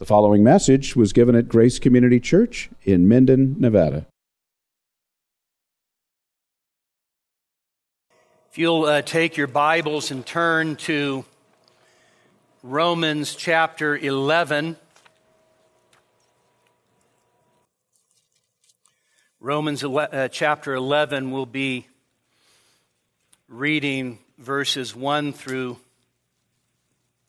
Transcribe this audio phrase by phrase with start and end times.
[0.00, 4.06] The following message was given at Grace Community Church in Minden, Nevada.
[8.50, 11.26] If you'll uh, take your Bibles and turn to
[12.62, 14.76] Romans chapter 11.
[19.38, 21.86] Romans uh, chapter 11 will be
[23.48, 25.76] reading verses 1 through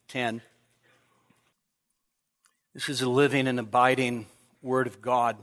[0.08, 0.42] 10.
[2.74, 4.28] This is a living and abiding
[4.62, 5.36] Word of God.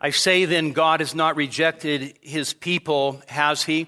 [0.00, 3.86] I say then, God has not rejected his people, has he?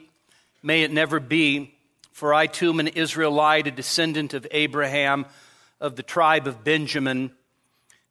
[0.62, 1.74] May it never be.
[2.12, 5.26] For I too am an Israelite, a descendant of Abraham,
[5.80, 7.32] of the tribe of Benjamin.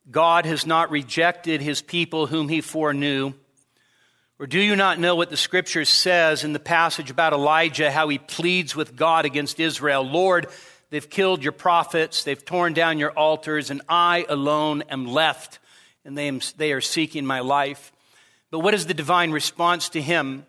[0.10, 3.32] God has not rejected his people whom he foreknew.
[4.40, 8.10] Or do you not know what the scripture says in the passage about Elijah, how
[8.10, 10.04] he pleads with God against Israel?
[10.04, 10.48] Lord,
[10.92, 12.24] They've killed your prophets.
[12.24, 15.60] They've torn down your altars, and I alone am left,
[16.04, 17.94] and they, am, they are seeking my life.
[18.52, 20.46] But what is the divine response to him?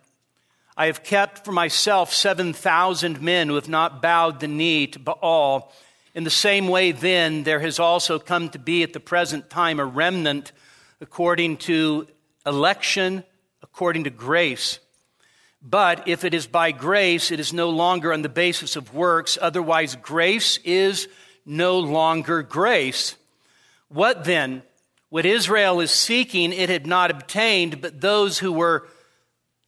[0.77, 5.73] I have kept for myself 7,000 men who have not bowed the knee to Baal.
[6.13, 9.79] In the same way, then, there has also come to be at the present time
[9.79, 10.51] a remnant
[11.01, 12.09] according to
[12.45, 13.23] election,
[13.63, 14.81] according to grace.
[15.63, 19.39] But if it is by grace, it is no longer on the basis of works.
[19.41, 21.09] Otherwise, grace is
[21.47, 23.15] no longer grace.
[23.89, 24.63] What then?
[25.09, 28.89] What Israel is seeking, it had not obtained, but those who were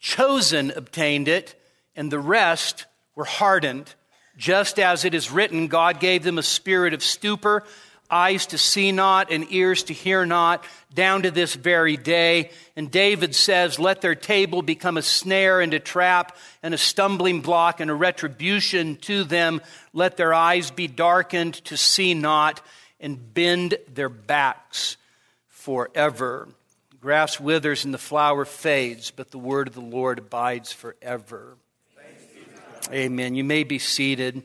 [0.00, 1.54] chosen obtained it,
[1.94, 3.94] and the rest were hardened.
[4.36, 7.62] Just as it is written, God gave them a spirit of stupor
[8.10, 12.50] eyes to see not and ears to hear not, down to this very day.
[12.76, 17.40] And David says, Let their table become a snare and a trap and a stumbling
[17.40, 19.60] block and a retribution to them.
[19.92, 22.60] Let their eyes be darkened to see not
[23.00, 24.96] and bend their backs
[25.48, 26.48] forever.
[27.00, 31.56] Grass withers and the flower fades, but the word of the Lord abides forever.
[32.92, 33.34] Amen.
[33.34, 34.42] You may be seated.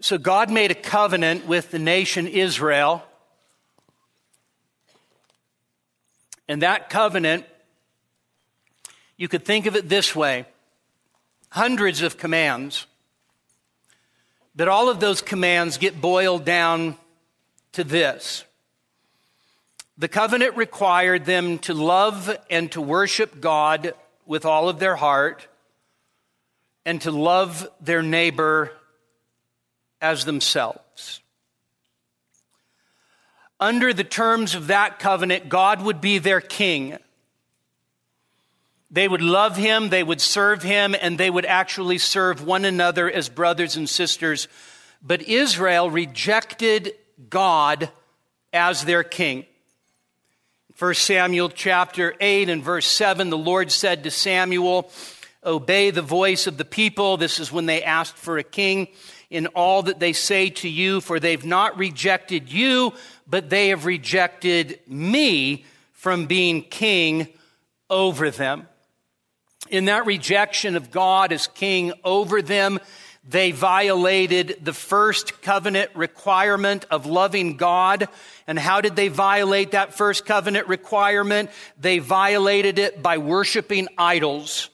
[0.00, 3.04] So God made a covenant with the nation Israel.
[6.48, 7.44] And that covenant,
[9.16, 10.46] you could think of it this way
[11.50, 12.86] hundreds of commands,
[14.56, 16.96] but all of those commands get boiled down
[17.72, 18.44] to this.
[19.96, 23.94] The covenant required them to love and to worship God
[24.26, 25.46] with all of their heart
[26.84, 28.72] and to love their neighbor
[30.04, 31.22] as themselves.
[33.58, 36.98] Under the terms of that covenant, God would be their king.
[38.90, 43.10] They would love him, they would serve him, and they would actually serve one another
[43.10, 44.46] as brothers and sisters.
[45.02, 46.92] But Israel rejected
[47.30, 47.90] God
[48.52, 49.46] as their king.
[50.78, 54.90] 1 Samuel chapter 8 and verse 7, the Lord said to Samuel,
[55.42, 57.16] Obey the voice of the people.
[57.16, 58.88] This is when they asked for a king
[59.34, 62.92] in all that they say to you, for they've not rejected you,
[63.26, 67.26] but they have rejected me from being king
[67.90, 68.68] over them.
[69.70, 72.78] In that rejection of God as king over them,
[73.26, 78.06] they violated the first covenant requirement of loving God.
[78.46, 81.50] And how did they violate that first covenant requirement?
[81.80, 84.70] They violated it by worshiping idols.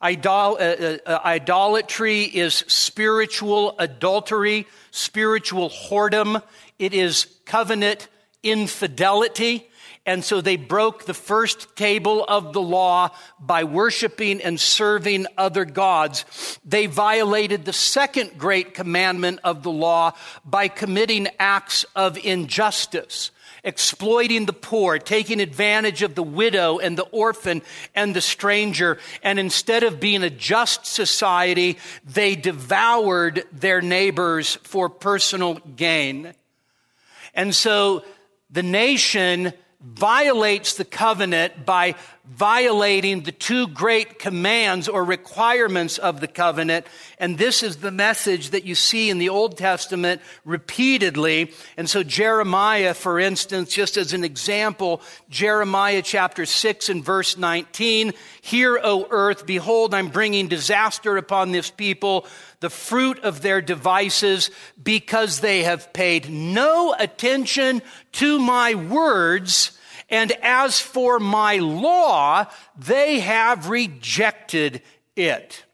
[0.00, 6.40] Idol, uh, uh, uh, idolatry is spiritual adultery, spiritual whoredom.
[6.78, 8.08] It is covenant
[8.44, 9.68] infidelity.
[10.06, 13.10] And so they broke the first table of the law
[13.40, 16.58] by worshiping and serving other gods.
[16.64, 20.12] They violated the second great commandment of the law
[20.44, 23.32] by committing acts of injustice
[23.64, 27.62] exploiting the poor, taking advantage of the widow and the orphan
[27.94, 28.98] and the stranger.
[29.22, 36.34] And instead of being a just society, they devoured their neighbors for personal gain.
[37.34, 38.04] And so
[38.50, 41.94] the nation violates the covenant by
[42.28, 46.84] violating the two great commands or requirements of the covenant.
[47.18, 51.52] And this is the message that you see in the Old Testament repeatedly.
[51.76, 58.12] And so Jeremiah, for instance, just as an example, Jeremiah chapter 6 and verse 19,
[58.42, 62.26] Hear, O earth, behold, I'm bringing disaster upon this people,
[62.60, 64.50] the fruit of their devices,
[64.82, 67.82] because they have paid no attention
[68.12, 69.78] to my words
[70.10, 72.46] and as for my law,
[72.76, 74.82] they have rejected
[75.16, 75.64] it.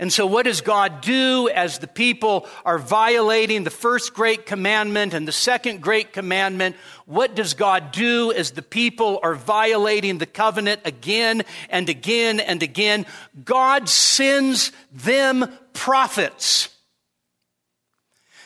[0.00, 5.12] And so, what does God do as the people are violating the first great commandment
[5.12, 6.76] and the second great commandment?
[7.04, 12.62] What does God do as the people are violating the covenant again and again and
[12.62, 13.06] again?
[13.44, 16.68] God sends them prophets.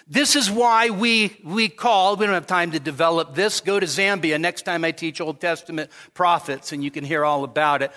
[0.08, 3.60] This is why we, we call, we don't have time to develop this.
[3.60, 7.44] Go to Zambia next time I teach Old Testament prophets and you can hear all
[7.44, 7.92] about it.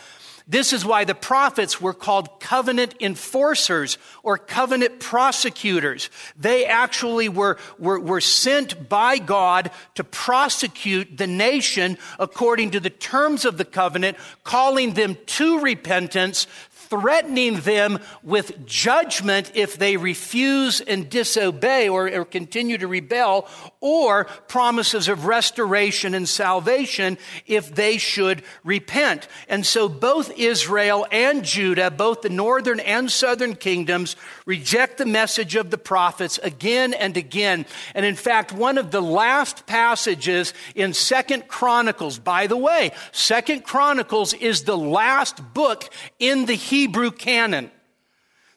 [0.48, 6.12] This is why the prophets were called covenant enforcers or covenant prosecutors.
[6.38, 12.92] They actually were, were, were sent by God to prosecute the nation according to the
[12.92, 16.46] terms of the covenant, calling them to repentance
[16.90, 23.48] threatening them with judgment if they refuse and disobey or, or, continue to rebel,
[23.80, 29.28] or promises of restoration and salvation if they should repent.
[29.48, 34.16] And so both Israel and Judah, both the northern and southern kingdoms,
[34.46, 37.66] reject the message of the prophets again and again.
[37.94, 43.64] And in fact, one of the last passages in Second Chronicles, by the way, Second
[43.64, 45.90] Chronicles is the last book
[46.20, 47.72] in the Hebrew canon.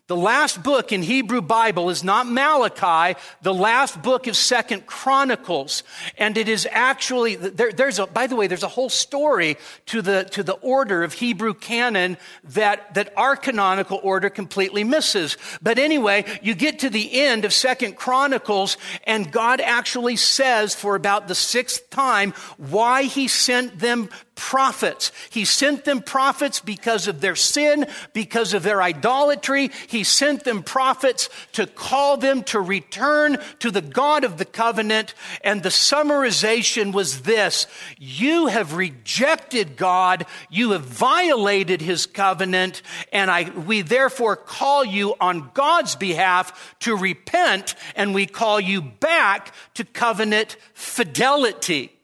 [0.08, 3.20] The last book in Hebrew Bible is not Malachi.
[3.43, 5.82] The last book is Second Chronicles.
[6.16, 10.00] And it is actually, there, there's a, by the way, there's a whole story to
[10.00, 15.37] the, to the order of Hebrew canon that, that our canonical order completely misses.
[15.60, 20.96] But anyway, you get to the end of Second Chronicles and God actually says for
[20.96, 24.08] about the sixth time why he sent them
[24.38, 25.11] prophets.
[25.31, 29.70] He sent them prophets because of their sin, because of their idolatry.
[29.88, 35.12] He sent them prophets to call them to return to the God of the covenant.
[35.43, 37.67] And the summarization was this
[37.99, 42.82] You have rejected God, you have violated his covenant,
[43.12, 48.82] and I, we therefore call you on God's behalf to repent, and we call you
[48.82, 51.97] back to covenant fidelity.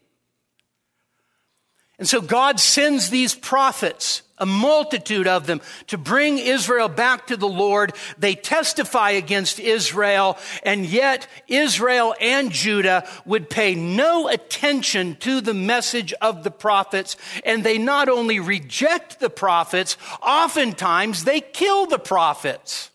[1.97, 7.37] And so God sends these prophets, a multitude of them, to bring Israel back to
[7.37, 7.93] the Lord.
[8.17, 15.53] They testify against Israel, and yet Israel and Judah would pay no attention to the
[15.53, 17.15] message of the prophets.
[17.45, 22.91] And they not only reject the prophets, oftentimes they kill the prophets.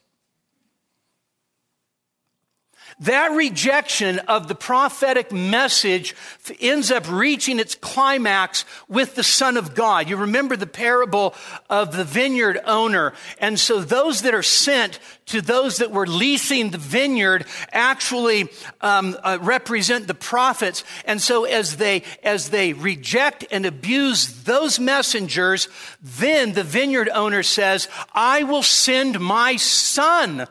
[3.01, 6.15] That rejection of the prophetic message
[6.61, 10.11] ends up reaching its climax with the Son of God.
[10.11, 11.35] You remember the parable
[11.71, 13.15] of the vineyard owner.
[13.39, 18.51] And so those that are sent to those that were leasing the vineyard actually
[18.83, 20.85] um, uh, represent the prophets.
[21.07, 25.69] And so as they, as they reject and abuse those messengers,
[26.03, 30.47] then the vineyard owner says, I will send my son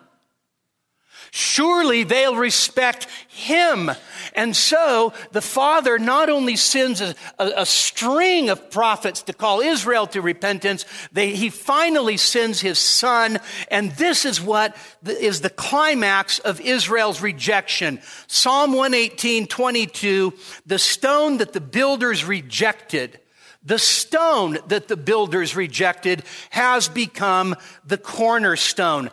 [1.32, 3.92] Surely they'll respect him.
[4.34, 9.62] And so the Father not only sends a, a, a string of prophets to call
[9.62, 13.40] Israel to repentance, they, he finally sends his Son.
[13.70, 18.02] And this is what the, is the climax of Israel's rejection.
[18.28, 20.34] Psalm 118, 22,
[20.66, 23.20] the stone that the builders rejected
[23.62, 27.56] the stone that the builders rejected has become
[27.86, 29.10] the cornerstone.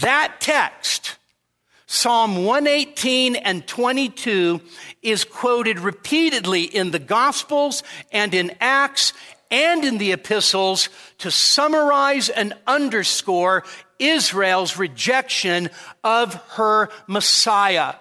[0.00, 1.16] That text
[1.90, 4.60] Psalm 118 and 22
[5.00, 9.14] is quoted repeatedly in the Gospels and in Acts
[9.50, 13.64] and in the epistles to summarize and underscore
[13.98, 15.70] Israel's rejection
[16.04, 17.94] of her Messiah.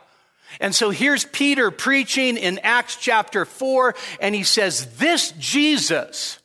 [0.60, 6.40] And so here's Peter preaching in Acts chapter 4, and he says, This Jesus,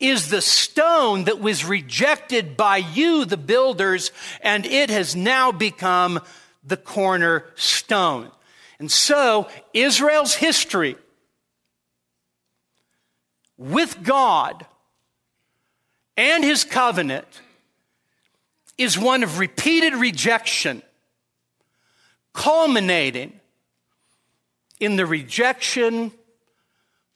[0.00, 6.20] is the stone that was rejected by you, the builders, and it has now become
[6.64, 8.30] the cornerstone.
[8.78, 10.96] And so, Israel's history
[13.58, 14.64] with God
[16.16, 17.26] and his covenant
[18.78, 20.82] is one of repeated rejection,
[22.32, 23.38] culminating
[24.80, 26.10] in the rejection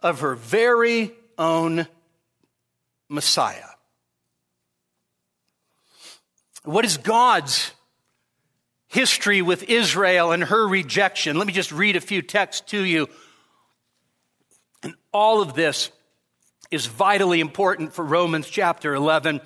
[0.00, 1.86] of her very own
[3.14, 3.64] Messiah.
[6.64, 7.72] What is God's
[8.88, 11.36] history with Israel and her rejection?
[11.36, 13.08] Let me just read a few texts to you.
[14.82, 15.90] And all of this
[16.70, 19.40] is vitally important for Romans chapter 11.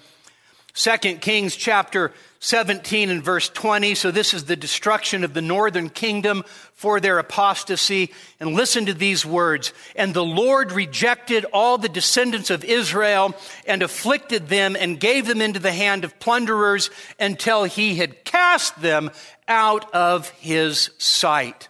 [0.75, 3.95] 2 Kings chapter 17 and verse 20.
[3.95, 8.13] So this is the destruction of the northern kingdom for their apostasy.
[8.39, 9.73] And listen to these words.
[9.97, 13.35] And the Lord rejected all the descendants of Israel
[13.67, 18.81] and afflicted them and gave them into the hand of plunderers until he had cast
[18.81, 19.11] them
[19.49, 21.69] out of his sight.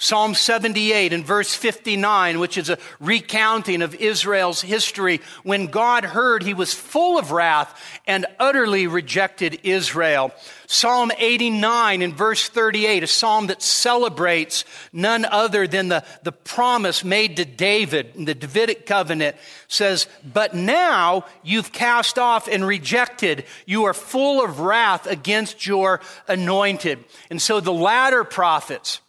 [0.00, 5.20] Psalm 78 and verse 59, which is a recounting of Israel's history.
[5.42, 10.32] When God heard, he was full of wrath and utterly rejected Israel.
[10.68, 17.02] Psalm 89 and verse 38, a psalm that celebrates none other than the, the promise
[17.02, 19.34] made to David in the Davidic covenant,
[19.66, 23.46] says, But now you've cast off and rejected.
[23.66, 27.04] You are full of wrath against your anointed.
[27.30, 29.00] And so the latter prophets,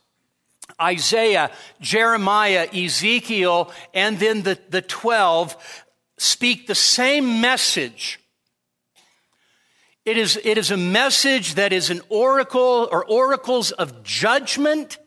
[0.82, 5.86] Isaiah, Jeremiah, Ezekiel, and then the, the 12
[6.18, 8.20] speak the same message.
[10.06, 14.98] It is, it is a message that is an oracle or oracles of judgment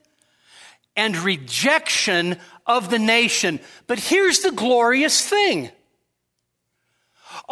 [0.97, 3.61] and rejection of the nation.
[3.87, 5.71] But here's the glorious thing.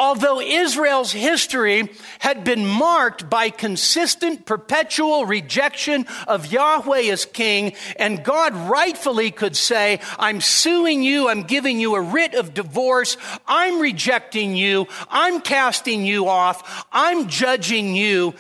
[0.00, 1.90] Although Israel's history
[2.20, 9.54] had been marked by consistent, perpetual rejection of Yahweh as king, and God rightfully could
[9.54, 15.42] say, I'm suing you, I'm giving you a writ of divorce, I'm rejecting you, I'm
[15.42, 18.32] casting you off, I'm judging you,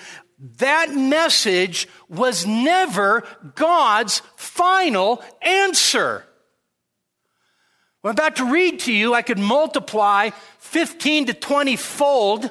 [0.56, 3.22] that message was never
[3.54, 6.24] God's final answer.
[8.02, 12.50] I'm about to read to you, I could multiply 15 to 20 fold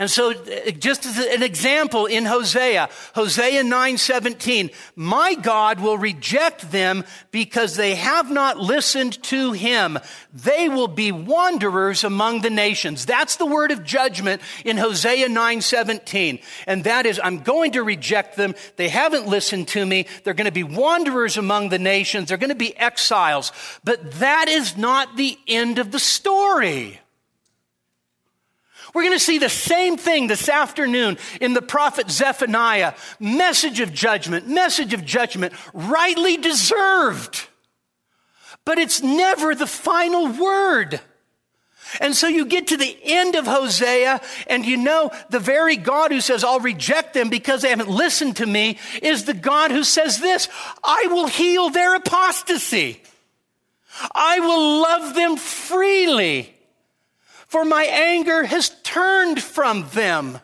[0.00, 6.72] and so uh, just as an example in Hosea, Hosea 9:17, my God will reject
[6.72, 9.98] them because they have not listened to him.
[10.32, 13.04] They will be wanderers among the nations.
[13.04, 16.42] That's the word of judgment in Hosea 9:17.
[16.66, 18.54] And that is I'm going to reject them.
[18.76, 20.06] They haven't listened to me.
[20.24, 22.28] They're going to be wanderers among the nations.
[22.28, 23.52] They're going to be exiles.
[23.84, 26.99] But that is not the end of the story.
[28.94, 32.94] We're going to see the same thing this afternoon in the prophet Zephaniah.
[33.18, 37.48] Message of judgment, message of judgment, rightly deserved.
[38.64, 41.00] But it's never the final word.
[42.00, 46.12] And so you get to the end of Hosea, and you know the very God
[46.12, 49.82] who says, I'll reject them because they haven't listened to me, is the God who
[49.82, 50.48] says this
[50.84, 53.02] I will heal their apostasy.
[54.14, 56.54] I will love them freely
[57.50, 60.38] for my anger has turned from them.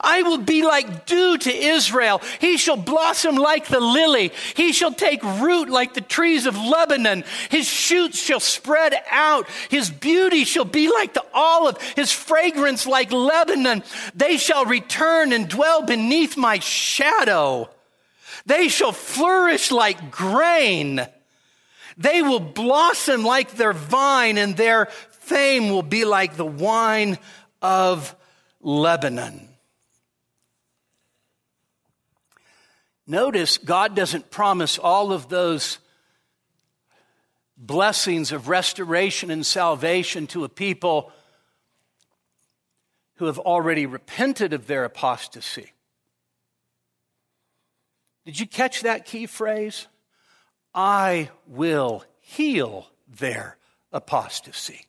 [0.00, 2.22] I will be like dew to Israel.
[2.38, 4.30] He shall blossom like the lily.
[4.54, 7.24] He shall take root like the trees of Lebanon.
[7.48, 9.48] His shoots shall spread out.
[9.70, 13.82] His beauty shall be like the olive, his fragrance like Lebanon.
[14.14, 17.70] They shall return and dwell beneath my shadow.
[18.46, 21.04] They shall flourish like grain.
[21.96, 24.88] They will blossom like their vine and their
[25.30, 27.16] fame will be like the wine
[27.62, 28.16] of
[28.60, 29.48] Lebanon.
[33.06, 35.78] Notice God doesn't promise all of those
[37.56, 41.12] blessings of restoration and salvation to a people
[43.14, 45.70] who have already repented of their apostasy.
[48.24, 49.86] Did you catch that key phrase?
[50.74, 53.58] I will heal their
[53.92, 54.86] apostasy.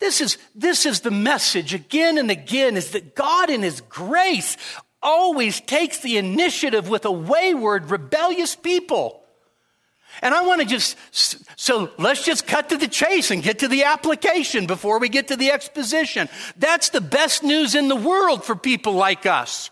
[0.00, 4.56] This is, this is the message again and again is that God in His grace
[5.02, 9.22] always takes the initiative with a wayward, rebellious people.
[10.22, 10.96] And I want to just,
[11.58, 15.28] so let's just cut to the chase and get to the application before we get
[15.28, 16.28] to the exposition.
[16.56, 19.70] That's the best news in the world for people like us.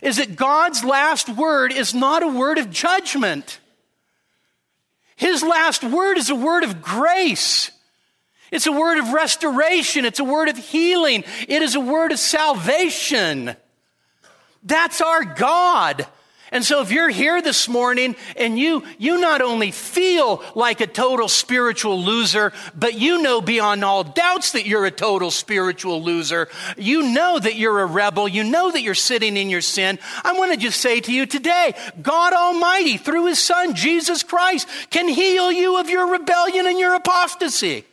[0.00, 3.58] Is that God's last word is not a word of judgment.
[5.16, 7.72] His last word is a word of grace.
[8.50, 10.04] It's a word of restoration.
[10.04, 11.24] It's a word of healing.
[11.48, 13.54] It is a word of salvation.
[14.62, 16.06] That's our God.
[16.50, 20.86] And so if you're here this morning and you, you not only feel like a
[20.86, 26.48] total spiritual loser, but you know beyond all doubts that you're a total spiritual loser,
[26.78, 30.32] you know that you're a rebel, you know that you're sitting in your sin, I
[30.38, 35.06] want to just say to you today, God Almighty, through His Son, Jesus Christ, can
[35.06, 37.84] heal you of your rebellion and your apostasy.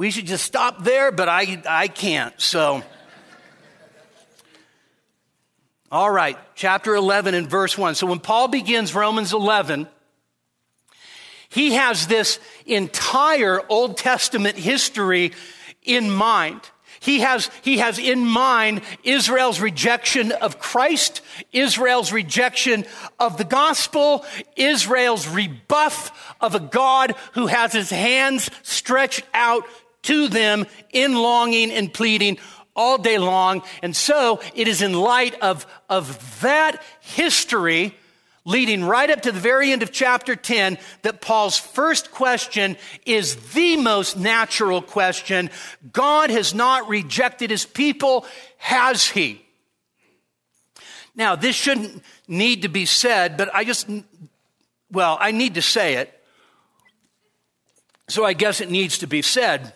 [0.00, 2.32] We should just stop there, but I, I can't.
[2.40, 2.82] So,
[5.92, 7.96] all right, chapter 11 and verse 1.
[7.96, 9.86] So when Paul begins Romans 11,
[11.50, 15.32] He has this entire Old Testament history
[15.82, 16.62] in mind.
[17.00, 21.20] He has, he has in mind Israel's rejection of Christ,
[21.52, 22.86] Israel's rejection
[23.18, 24.24] of the gospel,
[24.56, 29.66] Israel's rebuff of a God who has his hands stretched out
[30.02, 32.38] to them in longing and pleading
[32.74, 33.62] all day long.
[33.82, 37.94] And so it is in light of, of that history
[38.44, 43.36] leading right up to the very end of chapter 10 that Paul's first question is
[43.52, 45.50] the most natural question.
[45.92, 48.24] God has not rejected his people,
[48.56, 49.44] has he?
[51.14, 53.88] Now, this shouldn't need to be said, but I just,
[54.90, 56.16] well, I need to say it.
[58.08, 59.72] So I guess it needs to be said.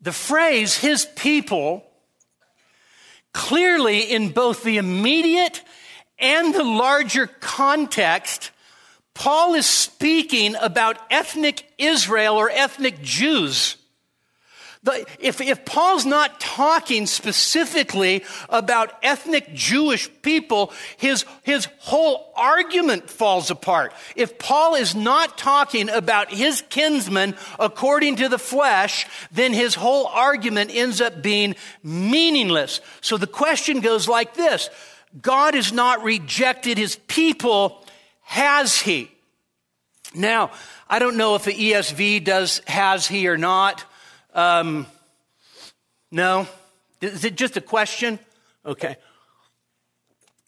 [0.00, 1.84] The phrase, his people,
[3.32, 5.62] clearly in both the immediate
[6.18, 8.50] and the larger context,
[9.14, 13.77] Paul is speaking about ethnic Israel or ethnic Jews.
[15.18, 23.50] If, if Paul's not talking specifically about ethnic Jewish people, his, his whole argument falls
[23.50, 23.92] apart.
[24.16, 30.06] If Paul is not talking about his kinsmen according to the flesh, then his whole
[30.06, 32.80] argument ends up being meaningless.
[33.00, 34.70] So the question goes like this
[35.20, 37.84] God has not rejected his people,
[38.22, 39.10] has he?
[40.14, 40.52] Now,
[40.88, 43.84] I don't know if the ESV does has he or not.
[44.38, 44.86] Um,
[46.12, 46.46] no?
[47.00, 48.20] Is it just a question?
[48.64, 48.96] Okay.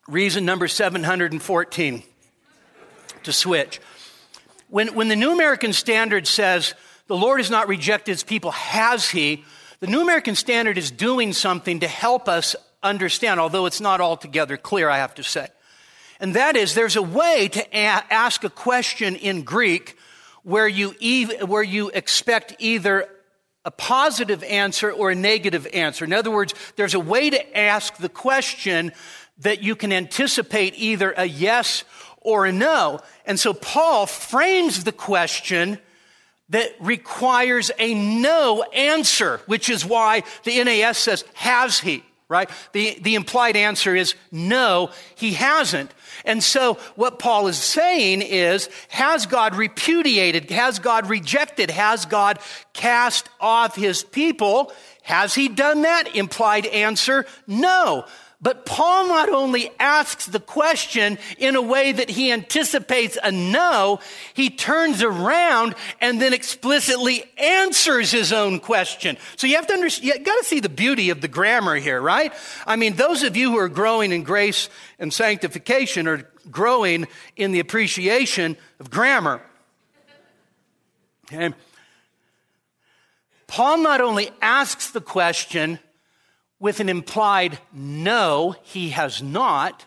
[0.07, 2.05] Reason number 714
[3.25, 3.81] to switch.
[4.69, 6.75] When, when the New American Standard says,
[7.09, 9.45] the Lord has not rejected his people, has he?
[9.81, 12.55] The New American Standard is doing something to help us
[12.85, 15.49] understand, although it's not altogether clear, I have to say.
[16.21, 19.99] And that is, there's a way to a- ask a question in Greek
[20.45, 20.91] where you,
[21.45, 23.09] where you expect either
[23.71, 26.05] a positive answer or a negative answer.
[26.05, 28.91] In other words, there's a way to ask the question
[29.39, 31.85] that you can anticipate either a yes
[32.21, 32.99] or a no.
[33.27, 35.79] And so Paul frames the question
[36.49, 42.03] that requires a no answer, which is why the NAS says, has he?
[42.31, 42.49] right?
[42.73, 45.93] The, the implied answer is no, he hasn't.
[46.25, 50.51] And so what Paul is saying is, has God repudiated?
[50.51, 51.71] Has God rejected?
[51.71, 52.39] Has God
[52.73, 54.73] cast off his people?
[55.03, 56.15] Has he done that?
[56.15, 58.05] Implied answer, no.
[58.43, 64.01] But Paul not only asks the question in a way that he anticipates a no,
[64.33, 69.19] he turns around and then explicitly answers his own question.
[69.37, 72.01] So you have to understand, you got to see the beauty of the grammar here,
[72.01, 72.33] right?
[72.67, 77.53] I mean, those of you who are growing in grace and sanctification are growing in
[77.53, 79.43] the appreciation of grammar.
[81.27, 81.55] Okay?
[83.47, 85.79] Paul not only asks the question,
[86.61, 89.87] with an implied no, he has not,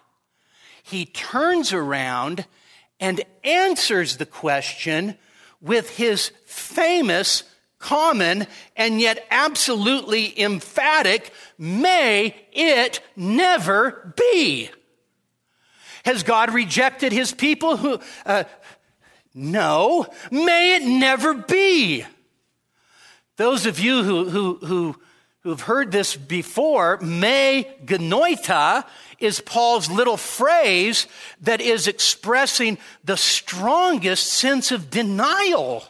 [0.82, 2.46] he turns around
[3.00, 5.16] and answers the question
[5.62, 7.44] with his famous,
[7.80, 14.70] common, and yet absolutely emphatic, may it never be.
[16.04, 18.44] Has God rejected his people who, uh,
[19.34, 22.04] no, may it never be.
[23.38, 24.96] Those of you who, who, who
[25.44, 28.86] who've heard this before, me genoito
[29.20, 31.08] is Paul's little phrase
[31.42, 35.84] that is expressing the strongest sense of denial.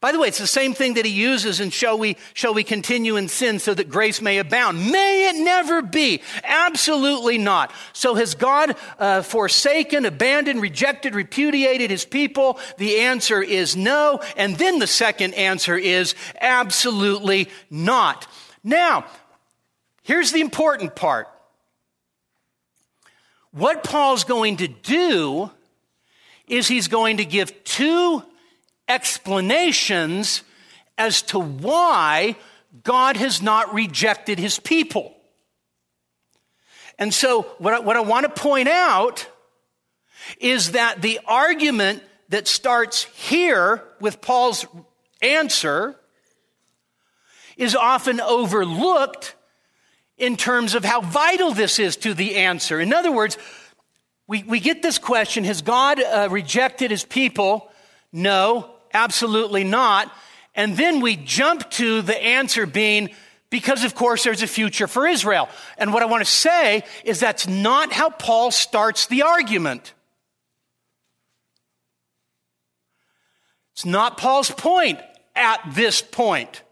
[0.00, 2.64] By the way, it's the same thing that he uses in shall we, shall we
[2.64, 4.90] continue in sin so that grace may abound?
[4.92, 6.20] May it never be.
[6.44, 7.72] Absolutely not.
[7.94, 12.58] So has God uh, forsaken, abandoned, rejected, repudiated his people?
[12.76, 14.20] The answer is no.
[14.36, 18.26] And then the second answer is absolutely not.
[18.62, 19.06] Now,
[20.02, 21.28] here's the important part.
[23.50, 25.50] What Paul's going to do
[26.46, 28.22] is he's going to give two
[28.88, 30.42] explanations
[30.98, 32.36] as to why
[32.82, 35.14] God has not rejected his people.
[36.98, 39.28] And so, what I, what I want to point out
[40.40, 44.66] is that the argument that starts here with Paul's
[45.22, 45.96] answer
[47.56, 49.34] is often overlooked
[50.18, 52.80] in terms of how vital this is to the answer.
[52.80, 53.36] In other words,
[54.26, 57.70] we, we get this question Has God uh, rejected his people?
[58.12, 58.75] No.
[58.96, 60.10] Absolutely not.
[60.54, 63.10] And then we jump to the answer being,
[63.50, 65.50] because of course there's a future for Israel.
[65.76, 69.92] And what I want to say is that's not how Paul starts the argument.
[73.74, 74.98] It's not Paul's point
[75.34, 76.62] at this point.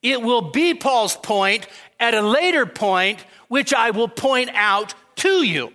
[0.00, 1.66] It will be Paul's point
[2.00, 5.74] at a later point, which I will point out to you.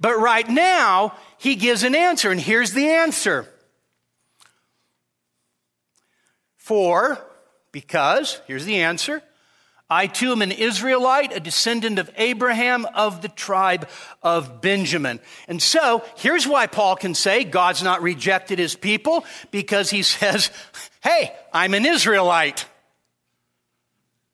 [0.00, 3.46] But right now, he gives an answer, and here's the answer.
[6.68, 7.18] For,
[7.72, 9.22] because, here's the answer.
[9.88, 13.88] I too am an Israelite, a descendant of Abraham of the tribe
[14.22, 15.18] of Benjamin.
[15.48, 20.50] And so, here's why Paul can say God's not rejected his people, because he says,
[21.02, 22.66] Hey, I'm an Israelite.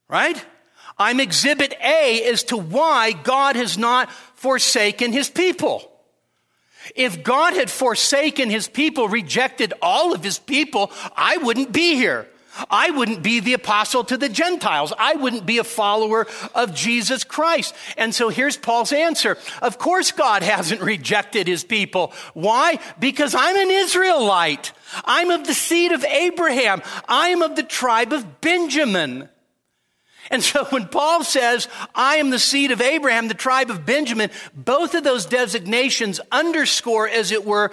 [0.09, 0.45] Right?
[0.99, 5.89] I'm exhibit A as to why God has not forsaken his people.
[6.95, 12.29] If God had forsaken his people, rejected all of his people, I wouldn't be here.
[12.71, 14.93] I wouldn't be the apostle to the Gentiles.
[14.97, 17.75] I wouldn't be a follower of Jesus Christ.
[17.97, 19.39] And so here's Paul's answer.
[19.61, 22.13] Of course God hasn't rejected his people.
[22.33, 22.79] Why?
[22.99, 24.73] Because I'm an Israelite.
[25.05, 26.83] I'm of the seed of Abraham.
[27.09, 29.29] I am of the tribe of Benjamin.
[30.31, 34.31] And so when Paul says, I am the seed of Abraham, the tribe of Benjamin,
[34.55, 37.71] both of those designations underscore, as it were,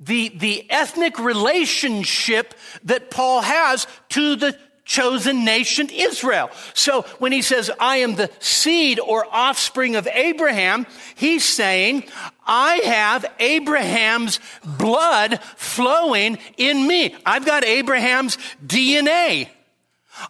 [0.00, 2.54] the, the ethnic relationship
[2.84, 4.56] that Paul has to the
[4.88, 6.50] chosen nation Israel.
[6.72, 12.04] So when he says, I am the seed or offspring of Abraham, he's saying,
[12.46, 17.14] I have Abraham's blood flowing in me.
[17.26, 19.50] I've got Abraham's DNA.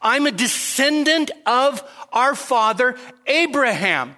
[0.03, 2.97] I'm a descendant of our father
[3.27, 4.17] Abraham.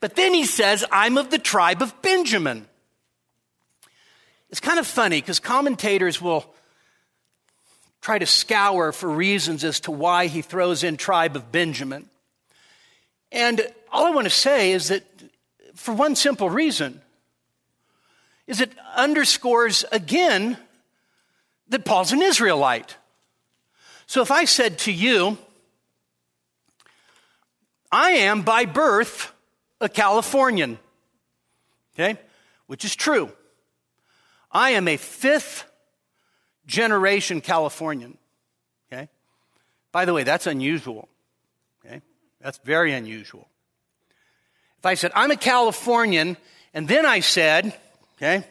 [0.00, 2.66] But then he says, I'm of the tribe of Benjamin.
[4.50, 6.44] It's kind of funny because commentators will
[8.00, 12.08] try to scour for reasons as to why he throws in tribe of Benjamin.
[13.32, 15.02] And all I want to say is that
[15.74, 17.00] for one simple reason
[18.46, 20.58] is it underscores again
[21.68, 22.96] that Paul's an Israelite.
[24.06, 25.38] So if I said to you,
[27.90, 29.32] I am by birth
[29.80, 30.78] a Californian,
[31.94, 32.18] okay,
[32.66, 33.30] which is true.
[34.50, 35.64] I am a fifth
[36.66, 38.18] generation Californian,
[38.92, 39.08] okay?
[39.92, 41.08] By the way, that's unusual,
[41.84, 42.02] okay?
[42.40, 43.48] That's very unusual.
[44.78, 46.36] If I said, I'm a Californian,
[46.72, 47.78] and then I said,
[48.16, 48.44] okay,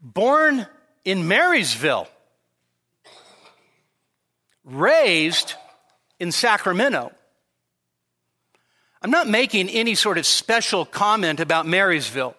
[0.00, 0.66] born
[1.04, 2.08] in Marysville,
[4.66, 5.54] raised
[6.18, 7.12] in Sacramento.
[9.00, 12.34] I'm not making any sort of special comment about Marysville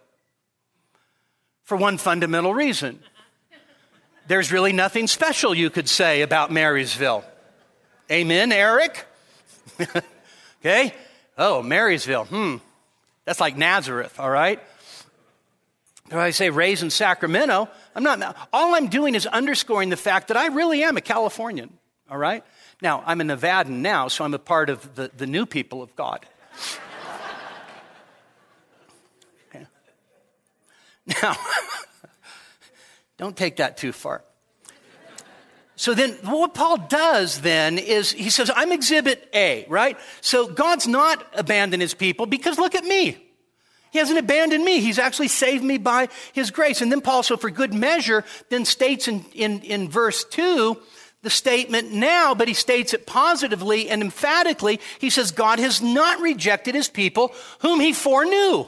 [1.63, 2.99] for one fundamental reason.
[4.27, 7.23] There's really nothing special you could say about Marysville.
[8.11, 9.05] Amen, Eric?
[10.61, 10.93] okay?
[11.37, 12.25] Oh, Marysville.
[12.25, 12.57] Hmm.
[13.23, 14.59] That's like Nazareth, all right?
[16.07, 20.29] If I say raised in Sacramento, I'm not, all I'm doing is underscoring the fact
[20.29, 21.76] that I really am a Californian
[22.09, 22.43] all right?
[22.81, 25.95] Now, I'm a Nevadan now, so I'm a part of the, the new people of
[25.95, 26.25] God.
[31.23, 31.37] Now,
[33.17, 34.23] don't take that too far.
[35.77, 39.97] So then, what Paul does then is he says, I'm exhibit A, right?
[40.21, 43.17] So God's not abandoned his people because look at me.
[43.91, 44.81] He hasn't abandoned me.
[44.81, 46.81] He's actually saved me by his grace.
[46.81, 50.77] And then Paul, so for good measure, then states in, in, in verse 2
[51.27, 54.79] the statement now, but he states it positively and emphatically.
[54.97, 58.65] He says, God has not rejected his people whom he foreknew.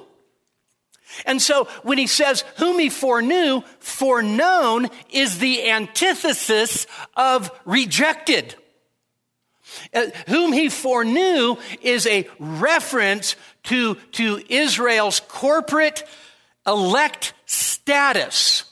[1.26, 8.56] And so when he says whom he foreknew, foreknown is the antithesis of rejected.
[9.94, 16.04] Uh, whom he foreknew is a reference to, to Israel's corporate
[16.68, 18.66] elect status.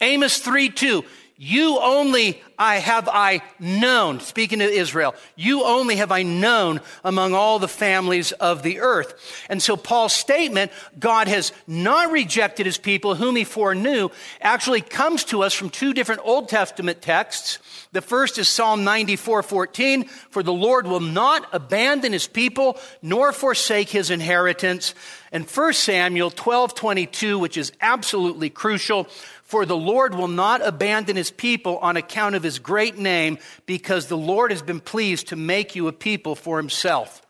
[0.00, 1.04] Amos 3 2.
[1.36, 7.34] You only I have I known, speaking to Israel, you only have I known among
[7.34, 9.44] all the families of the earth.
[9.48, 15.24] And so Paul's statement, God has not rejected his people whom he foreknew, actually comes
[15.24, 17.58] to us from two different Old Testament texts.
[17.90, 23.32] The first is Psalm 94, 14, for the Lord will not abandon his people nor
[23.32, 24.94] forsake his inheritance.
[25.32, 29.08] And 1 Samuel 12, 22, which is absolutely crucial.
[29.44, 34.06] For the Lord will not abandon his people on account of his great name, because
[34.06, 37.20] the Lord has been pleased to make you a people for himself.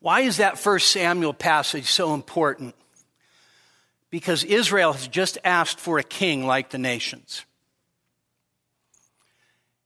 [0.00, 2.74] Why is that first Samuel passage so important?
[4.10, 7.46] Because Israel has just asked for a king like the nations.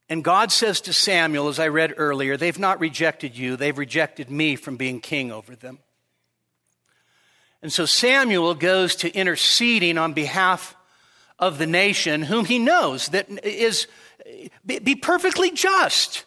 [0.09, 4.31] And God says to Samuel, as I read earlier, they've not rejected you, they've rejected
[4.31, 5.79] me from being king over them.
[7.63, 10.75] And so Samuel goes to interceding on behalf
[11.39, 13.87] of the nation, whom he knows that is
[14.65, 16.25] be perfectly just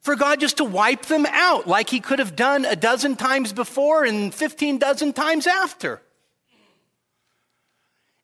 [0.00, 3.52] for God just to wipe them out like he could have done a dozen times
[3.52, 6.00] before and 15 dozen times after.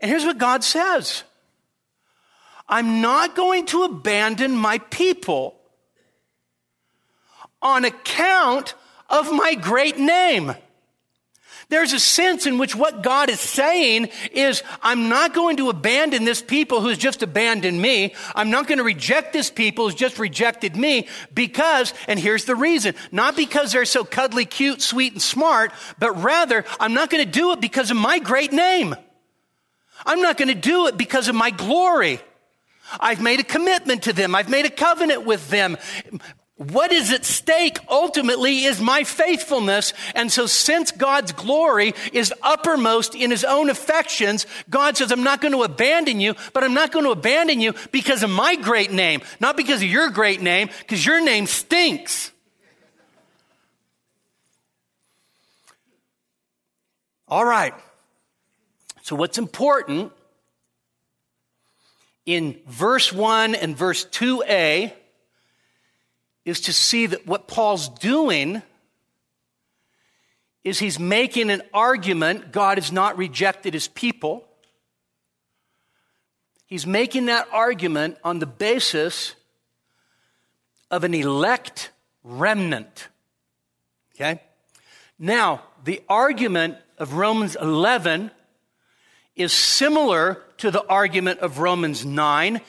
[0.01, 1.25] And here's what God says
[2.69, 5.57] I'm not going to abandon my people
[7.61, 8.75] on account
[9.09, 10.55] of my great name.
[11.69, 16.25] There's a sense in which what God is saying is, I'm not going to abandon
[16.25, 18.15] this people who's just abandoned me.
[18.35, 22.55] I'm not going to reject this people who's just rejected me because, and here's the
[22.55, 27.25] reason, not because they're so cuddly, cute, sweet, and smart, but rather, I'm not going
[27.25, 28.95] to do it because of my great name.
[30.05, 32.21] I'm not going to do it because of my glory.
[33.01, 34.35] I've made a commitment to them.
[34.35, 35.79] I've made a covenant with them.
[36.57, 39.93] What is at stake ultimately is my faithfulness.
[40.15, 45.41] And so since God's glory is uppermost in his own affections, God says, I'm not
[45.41, 48.93] going to abandon you, but I'm not going to abandon you because of my great
[48.93, 52.31] name, not because of your great name, because your name stinks.
[57.27, 57.75] All right.
[59.03, 60.13] So what's important
[62.27, 64.93] in verse 1 and verse 2a
[66.45, 68.63] is to see that what Paul's doing
[70.63, 74.47] is he's making an argument God has not rejected his people.
[76.67, 79.35] He's making that argument on the basis
[80.91, 81.91] of an elect
[82.23, 83.09] remnant.
[84.15, 84.41] Okay?
[85.19, 88.31] Now, the argument of Romans 11
[89.37, 92.61] is similar to the argument of Romans 9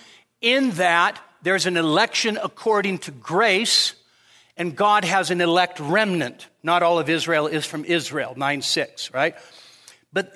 [0.41, 3.93] in that there's an election according to grace,
[4.57, 6.47] and God has an elect remnant.
[6.63, 9.35] Not all of Israel is from Israel, 9 6, right?
[10.11, 10.33] But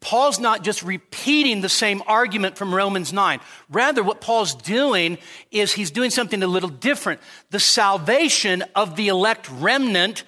[0.00, 3.40] Paul's not just repeating the same argument from Romans 9.
[3.70, 5.16] Rather, what Paul's doing
[5.50, 7.22] is he's doing something a little different.
[7.48, 10.24] The salvation of the elect remnant,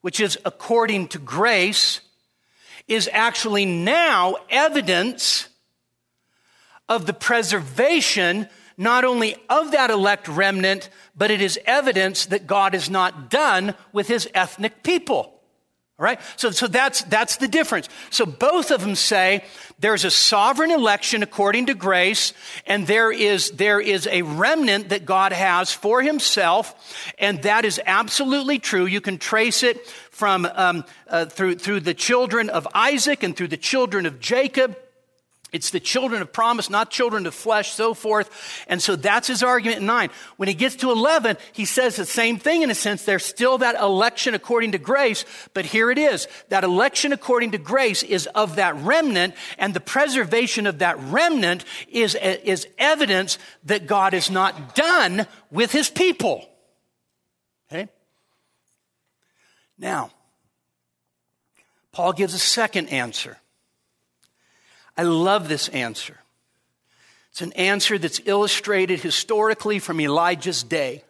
[0.00, 2.00] which is according to grace,
[2.86, 5.50] is actually now evidence
[6.88, 8.48] of the preservation
[8.78, 13.74] not only of that elect remnant, but it is evidence that God is not done
[13.92, 15.34] with his ethnic people.
[15.98, 16.20] All right?
[16.36, 17.88] So, so that's, that's the difference.
[18.10, 19.44] So both of them say
[19.80, 22.32] there's a sovereign election according to grace,
[22.66, 27.80] and there is, there is a remnant that God has for himself, and that is
[27.84, 28.86] absolutely true.
[28.86, 33.48] You can trace it from, um, uh, through, through the children of Isaac and through
[33.48, 34.76] the children of Jacob.
[35.50, 38.30] It's the children of promise, not children of flesh, so forth.
[38.68, 40.10] And so that's his argument in 9.
[40.36, 43.04] When he gets to 11, he says the same thing in a sense.
[43.04, 46.28] There's still that election according to grace, but here it is.
[46.50, 51.64] That election according to grace is of that remnant, and the preservation of that remnant
[51.88, 56.46] is, is evidence that God is not done with his people.
[57.72, 57.88] Okay?
[59.78, 60.10] Now,
[61.92, 63.38] Paul gives a second answer.
[64.98, 66.18] I love this answer.
[67.30, 71.04] It's an answer that's illustrated historically from Elijah's day.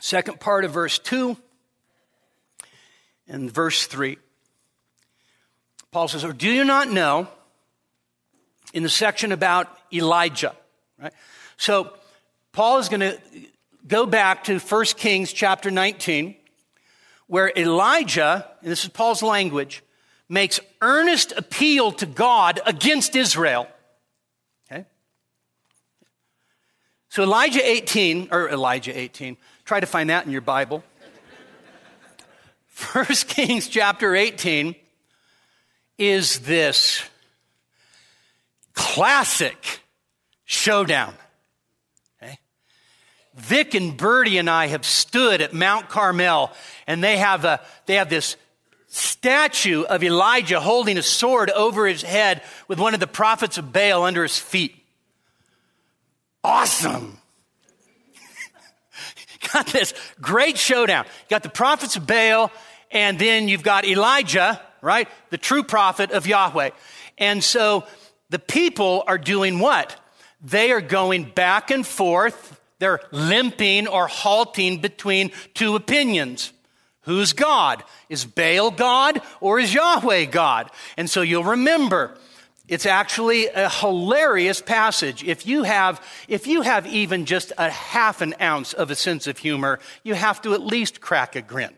[0.00, 1.36] Second part of verse 2
[3.28, 4.18] and verse 3.
[5.92, 7.28] Paul says, Or do you not know,
[8.74, 10.56] in the section about Elijah,
[11.00, 11.12] right?
[11.56, 11.92] So
[12.50, 13.18] Paul is going to
[13.86, 16.34] go back to 1 Kings chapter 19,
[17.28, 19.84] where Elijah, and this is Paul's language,
[20.28, 23.68] makes earnest appeal to God against Israel.
[24.70, 24.84] Okay?
[27.08, 30.82] So Elijah 18, or Elijah 18, try to find that in your Bible.
[32.66, 34.74] First Kings chapter 18
[35.98, 37.02] is this
[38.74, 39.80] classic
[40.44, 41.14] showdown.
[42.22, 42.38] Okay?
[43.34, 46.52] Vic and Bertie and I have stood at Mount Carmel,
[46.86, 48.36] and they have a they have this
[48.96, 53.72] statue of Elijah holding a sword over his head with one of the prophets of
[53.72, 54.74] Baal under his feet.
[56.42, 57.18] Awesome.
[59.52, 61.04] got this great showdown.
[61.04, 62.50] You got the prophets of Baal,
[62.90, 65.08] and then you've got Elijah, right?
[65.30, 66.70] The true prophet of Yahweh.
[67.18, 67.84] And so
[68.30, 69.94] the people are doing what?
[70.40, 72.60] They are going back and forth.
[72.78, 76.52] They're limping or halting between two opinions.
[77.06, 77.82] Who's God?
[78.08, 80.70] Is Baal God or is Yahweh God?
[80.96, 82.18] And so you'll remember,
[82.68, 85.22] it's actually a hilarious passage.
[85.22, 89.28] If you have, if you have even just a half an ounce of a sense
[89.28, 91.72] of humor, you have to at least crack a grin.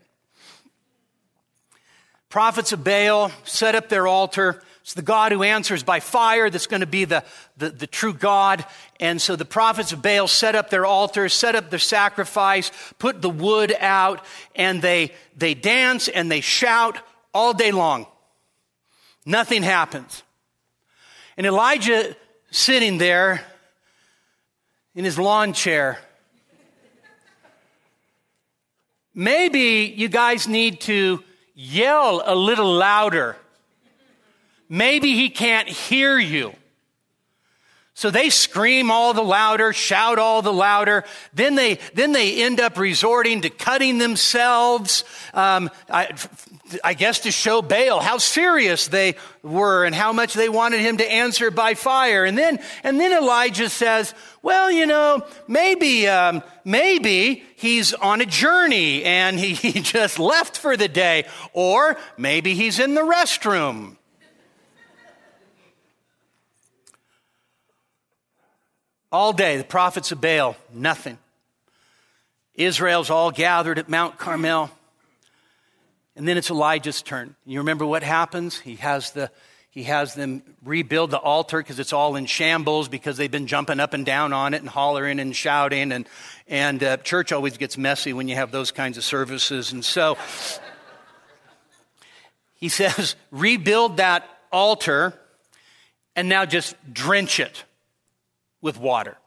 [2.29, 6.65] Prophets of Baal set up their altar It's the God who answers by fire that's
[6.65, 7.23] going to be the,
[7.57, 8.65] the, the, true God.
[8.99, 13.21] And so the prophets of Baal set up their altars, set up their sacrifice, put
[13.21, 14.25] the wood out,
[14.55, 16.97] and they, they dance and they shout
[17.35, 18.07] all day long.
[19.27, 20.23] Nothing happens.
[21.37, 22.15] And Elijah
[22.49, 23.45] sitting there
[24.95, 25.99] in his lawn chair.
[29.13, 31.23] Maybe you guys need to
[31.53, 33.37] yell a little louder.
[34.69, 36.53] Maybe he can't hear you.
[37.99, 41.03] So they scream all the louder, shout all the louder.
[41.33, 45.03] Then they, then they end up resorting to cutting themselves.
[45.33, 46.15] Um, I,
[46.81, 50.95] I guess to show Baal how serious they were and how much they wanted him
[50.95, 52.23] to answer by fire.
[52.23, 58.25] And then, and then Elijah says, well, you know, maybe, um, maybe he's on a
[58.25, 61.25] journey and he, he just left for the day.
[61.51, 63.97] Or maybe he's in the restroom.
[69.11, 71.17] All day, the prophets of Baal, nothing.
[72.53, 74.69] Israel's all gathered at Mount Carmel.
[76.15, 77.35] And then it's Elijah's turn.
[77.45, 78.59] You remember what happens?
[78.59, 79.31] He has, the,
[79.71, 83.79] he has them rebuild the altar because it's all in shambles because they've been jumping
[83.79, 85.91] up and down on it and hollering and shouting.
[85.91, 86.07] And,
[86.47, 89.71] and uh, church always gets messy when you have those kinds of services.
[89.71, 90.17] And so
[92.53, 95.19] he says, rebuild that altar
[96.15, 97.63] and now just drench it
[98.61, 99.17] with water.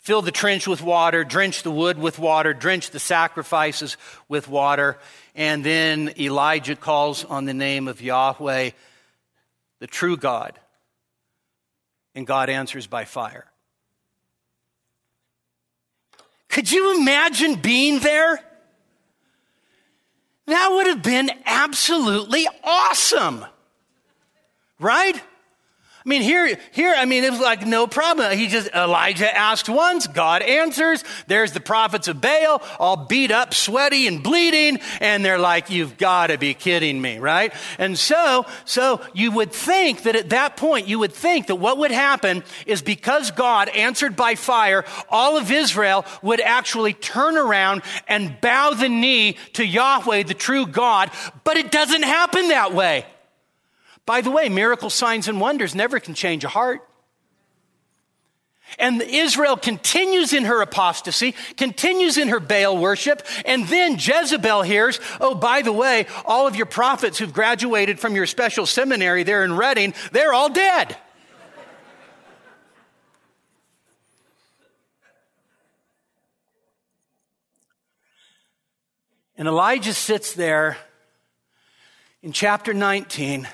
[0.00, 3.98] Fill the trench with water, drench the wood with water, drench the sacrifices
[4.28, 4.98] with water.
[5.34, 8.70] And then Elijah calls on the name of Yahweh,
[9.78, 10.58] the true God.
[12.14, 13.46] And God answers by fire.
[16.48, 18.40] Could you imagine being there?
[20.46, 23.44] That would have been absolutely awesome.
[24.80, 25.22] Right?
[26.02, 28.36] I mean, here, here, I mean, it was like no problem.
[28.36, 31.04] He just, Elijah asked once, God answers.
[31.26, 34.78] There's the prophets of Baal, all beat up, sweaty, and bleeding.
[35.00, 37.52] And they're like, you've got to be kidding me, right?
[37.78, 41.76] And so, so you would think that at that point, you would think that what
[41.76, 47.82] would happen is because God answered by fire, all of Israel would actually turn around
[48.08, 51.10] and bow the knee to Yahweh, the true God.
[51.44, 53.04] But it doesn't happen that way.
[54.10, 56.80] By the way, miracle signs and wonders never can change a heart.
[58.76, 64.98] And Israel continues in her apostasy, continues in her Baal worship, and then Jezebel hears,
[65.20, 69.44] oh, by the way, all of your prophets who've graduated from your special seminary there
[69.44, 70.96] in Reading, they're all dead.
[79.36, 80.78] and Elijah sits there
[82.24, 83.46] in chapter 19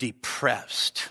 [0.00, 1.10] depressed.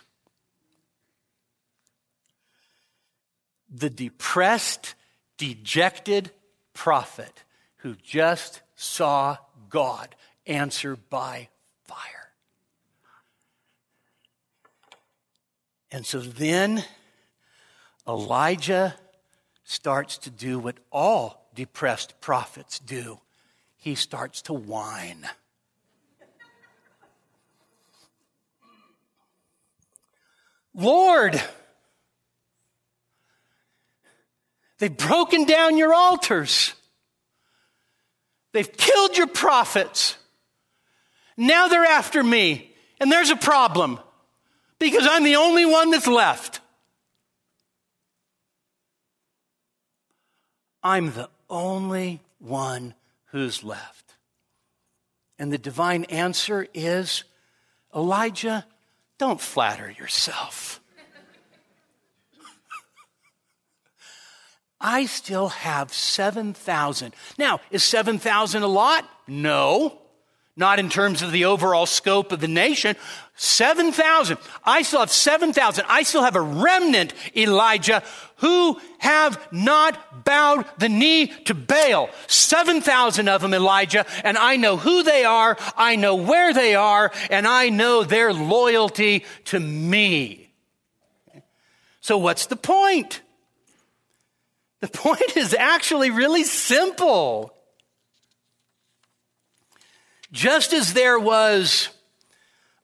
[3.69, 4.95] The depressed,
[5.37, 6.31] dejected
[6.73, 7.43] prophet
[7.77, 9.37] who just saw
[9.69, 10.15] God
[10.47, 11.49] answer by
[11.83, 12.31] fire.
[15.91, 16.83] And so then
[18.07, 18.95] Elijah
[19.63, 23.19] starts to do what all depressed prophets do
[23.77, 25.29] he starts to whine.
[30.73, 31.41] Lord,
[34.79, 36.73] they've broken down your altars.
[38.51, 40.17] They've killed your prophets.
[41.37, 42.73] Now they're after me.
[42.99, 43.99] And there's a problem
[44.77, 46.59] because I'm the only one that's left.
[50.83, 52.93] I'm the only one
[53.27, 54.15] who's left.
[55.37, 57.23] And the divine answer is
[57.95, 58.65] Elijah,
[59.19, 60.81] don't flatter yourself.
[64.81, 67.13] I still have 7,000.
[67.37, 69.07] Now, is 7,000 a lot?
[69.27, 70.01] No.
[70.59, 72.97] Not in terms of the overall scope of the nation.
[73.37, 74.37] 7,000.
[74.65, 75.85] I still have 7,000.
[75.87, 78.03] I still have a remnant, Elijah,
[78.39, 82.09] who have not bowed the knee to Baal.
[82.27, 87.13] 7,000 of them, Elijah, and I know who they are, I know where they are,
[87.29, 90.51] and I know their loyalty to me.
[92.01, 93.21] So what's the point?
[94.81, 97.53] The point is actually really simple.
[100.31, 101.89] Just as there was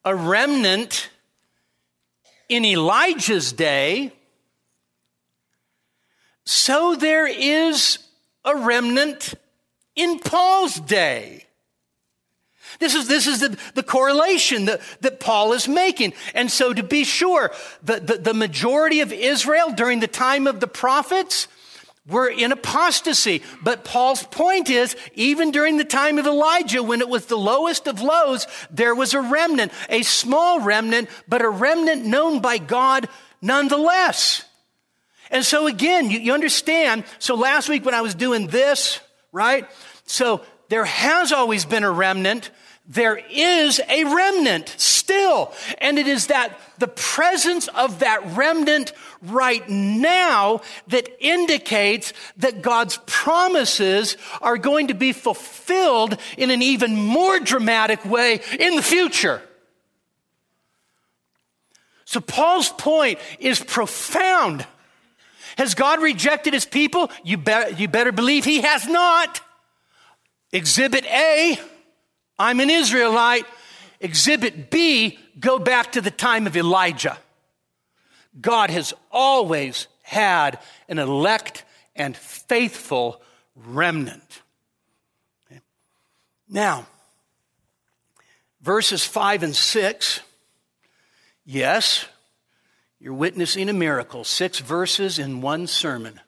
[0.03, 1.09] a remnant
[2.49, 4.11] in Elijah's day,
[6.45, 7.99] so there is
[8.43, 9.33] a remnant
[9.95, 11.45] in Paul's day.
[12.79, 16.13] This is, this is the, the correlation that, that Paul is making.
[16.33, 20.59] And so to be sure, the, the, the majority of Israel during the time of
[20.59, 21.47] the prophets
[22.07, 23.41] were in apostasy.
[23.63, 27.87] But Paul's point is, even during the time of Elijah, when it was the lowest
[27.87, 33.09] of lows, there was a remnant, a small remnant, but a remnant known by God
[33.41, 34.43] nonetheless.
[35.31, 37.05] And so again, you, you understand.
[37.19, 38.99] So last week when I was doing this,
[39.31, 39.67] right?
[40.05, 42.51] So there has always been a remnant.
[42.87, 45.51] There is a remnant still.
[45.79, 52.99] And it is that the presence of that remnant right now that indicates that God's
[53.07, 59.41] promises are going to be fulfilled in an even more dramatic way in the future.
[62.05, 64.65] So Paul's point is profound.
[65.57, 67.09] Has God rejected his people?
[67.23, 69.41] You, be- you better believe he has not.
[70.51, 71.59] Exhibit A,
[72.37, 73.45] I'm an Israelite.
[73.99, 77.17] Exhibit B, go back to the time of Elijah.
[78.39, 80.59] God has always had
[80.89, 81.63] an elect
[81.95, 83.21] and faithful
[83.55, 84.41] remnant.
[85.47, 85.61] Okay.
[86.49, 86.85] Now,
[88.61, 90.19] verses 5 and 6,
[91.45, 92.05] yes,
[92.99, 94.23] you're witnessing a miracle.
[94.23, 96.19] Six verses in one sermon.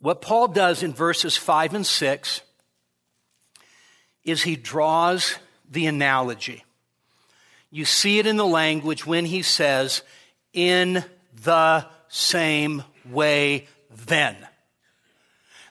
[0.00, 2.40] What Paul does in verses 5 and 6
[4.24, 5.36] is he draws
[5.68, 6.64] the analogy.
[7.70, 10.02] You see it in the language when he says,
[10.52, 11.04] in
[11.44, 13.66] the same way
[14.06, 14.36] then.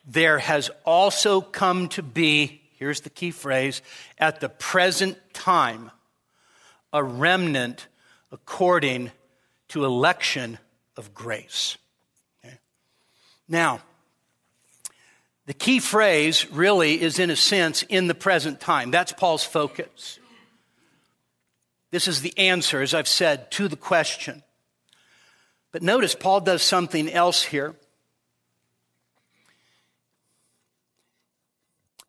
[0.05, 3.81] There has also come to be, here's the key phrase,
[4.17, 5.91] at the present time,
[6.93, 7.87] a remnant
[8.31, 9.11] according
[9.69, 10.57] to election
[10.95, 11.77] of grace.
[12.43, 12.57] Okay?
[13.47, 13.81] Now,
[15.47, 18.91] the key phrase really is, in a sense, in the present time.
[18.91, 20.19] That's Paul's focus.
[21.89, 24.43] This is the answer, as I've said, to the question.
[25.71, 27.75] But notice Paul does something else here.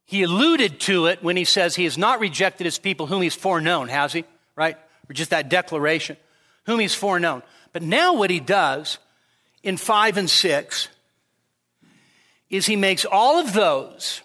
[0.05, 3.37] He alluded to it when he says he has not rejected his people whom he's
[3.37, 4.25] foreknown, has he?
[4.57, 4.77] Right?
[5.09, 6.17] Or just that declaration,
[6.65, 7.45] whom he's foreknown.
[7.73, 8.99] But now what he does
[9.63, 10.89] in 5 and 6
[12.51, 14.23] is he makes all of those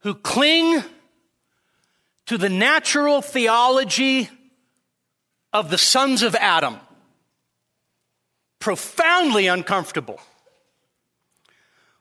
[0.00, 0.82] who cling
[2.26, 4.28] to the natural theology
[5.52, 6.78] of the sons of Adam
[8.58, 10.20] profoundly uncomfortable.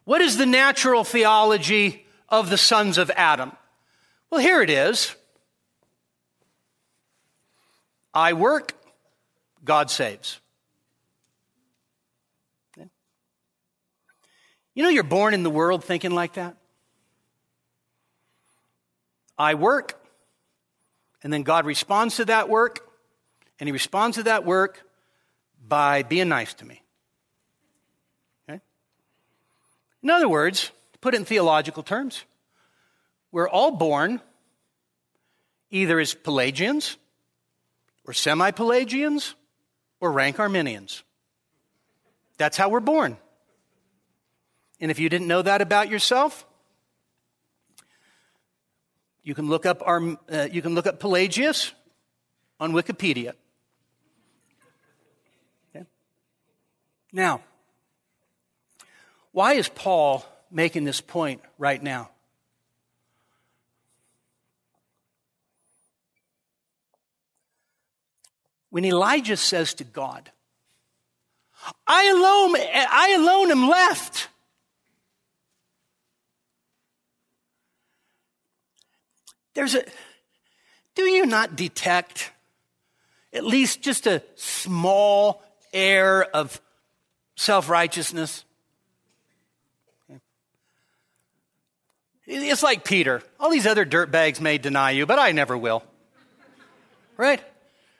[0.04, 3.52] What is the natural theology of the sons of Adam?
[4.30, 5.16] Well, here it is
[8.14, 8.74] I work,
[9.64, 10.41] God saves.
[14.82, 16.58] You know, you're born in the world thinking like that.
[19.38, 20.04] I work,
[21.22, 22.80] and then God responds to that work,
[23.60, 24.82] and He responds to that work
[25.68, 26.82] by being nice to me.
[28.50, 28.60] Okay?
[30.02, 32.24] In other words, put it in theological terms,
[33.32, 34.20] we're all born
[35.70, 36.98] either as Pelagians,
[38.04, 39.36] or semi Pelagians,
[40.00, 41.04] or rank Arminians.
[42.40, 43.18] That's how we're born.
[44.82, 46.46] And if you didn't know that about yourself,
[49.24, 51.72] you can look up, our, uh, you can look up Pelagius
[52.60, 53.34] on Wikipedia.
[55.70, 55.86] Okay?
[57.14, 57.42] Now,
[59.32, 62.10] why is Paul making this point right now?
[68.72, 70.32] When Elijah says to God,
[71.86, 74.30] I alone, I alone am left.
[79.54, 79.84] There's a,
[80.96, 82.32] do you not detect
[83.34, 85.44] at least just a small
[85.74, 86.62] air of
[87.36, 88.46] self righteousness?
[92.28, 93.22] It's like Peter.
[93.40, 95.84] All these other dirtbags may deny you, but I never will.
[97.18, 97.42] Right?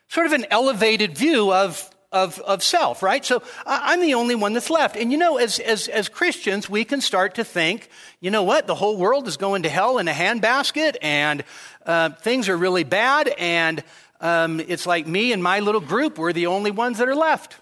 [0.08, 3.24] Sort of an elevated view of of, of self, right?
[3.24, 4.96] So I'm the only one that's left.
[4.96, 7.88] And you know, as, as, as Christians, we can start to think,
[8.20, 11.42] you know what, the whole world is going to hell in a handbasket and
[11.86, 13.82] uh, things are really bad and
[14.20, 17.56] um, it's like me and my little group, we're the only ones that are left.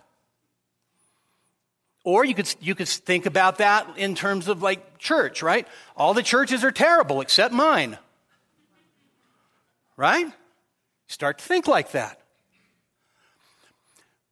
[2.05, 5.67] Or you could, you could think about that in terms of like church, right?
[5.97, 7.99] All the churches are terrible except mine.
[9.97, 10.27] Right?
[11.07, 12.20] Start to think like that.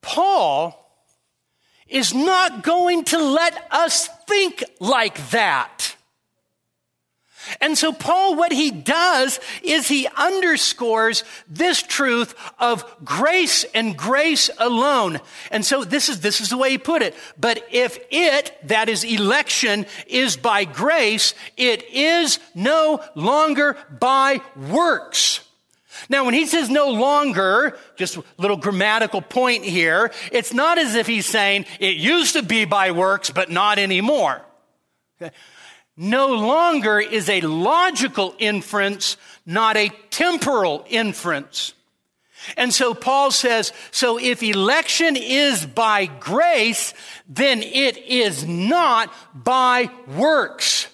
[0.03, 0.75] Paul
[1.89, 5.97] is not going to let us think like that.
[7.61, 14.51] And so Paul, what he does is he underscores this truth of grace and grace
[14.59, 15.21] alone.
[15.51, 17.15] And so this is, this is the way he put it.
[17.39, 25.41] But if it, that is election, is by grace, it is no longer by works.
[26.09, 30.95] Now, when he says no longer, just a little grammatical point here, it's not as
[30.95, 34.43] if he's saying it used to be by works, but not anymore.
[35.97, 41.75] No longer is a logical inference, not a temporal inference.
[42.57, 46.95] And so Paul says, so if election is by grace,
[47.29, 50.87] then it is not by works.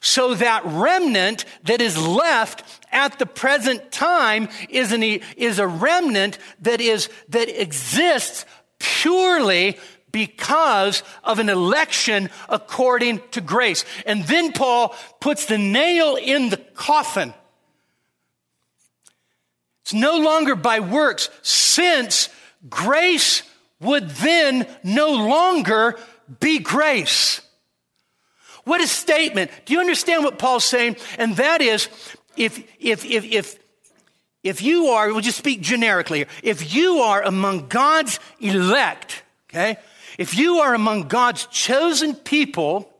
[0.00, 6.38] So that remnant that is left at the present time is, an, is a remnant
[6.62, 8.46] that is, that exists
[8.78, 9.78] purely
[10.12, 13.84] because of an election according to grace.
[14.06, 17.34] And then Paul puts the nail in the coffin.
[19.82, 22.30] It's no longer by works, since
[22.68, 23.42] grace
[23.78, 25.98] would then no longer
[26.40, 27.42] be grace.
[28.64, 29.52] What a statement.
[29.64, 30.96] Do you understand what Paul's saying?
[31.18, 31.88] And that is,
[32.36, 33.58] if, if, if, if,
[34.42, 36.28] if you are, we'll just speak generically, here.
[36.42, 39.76] if you are among God's elect, okay,
[40.18, 42.92] if you are among God's chosen people,